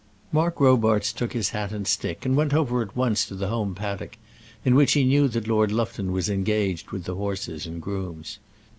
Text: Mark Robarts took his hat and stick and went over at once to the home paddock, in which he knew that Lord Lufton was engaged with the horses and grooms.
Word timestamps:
Mark 0.31 0.59
Robarts 0.59 1.13
took 1.13 1.33
his 1.33 1.49
hat 1.49 1.71
and 1.71 1.85
stick 1.85 2.25
and 2.25 2.35
went 2.35 2.55
over 2.55 2.81
at 2.81 2.95
once 2.95 3.23
to 3.27 3.35
the 3.35 3.49
home 3.49 3.75
paddock, 3.75 4.17
in 4.65 4.73
which 4.73 4.93
he 4.93 5.03
knew 5.03 5.27
that 5.27 5.47
Lord 5.47 5.71
Lufton 5.71 6.11
was 6.11 6.27
engaged 6.27 6.89
with 6.89 7.03
the 7.03 7.13
horses 7.13 7.67
and 7.67 7.79
grooms. 7.79 8.39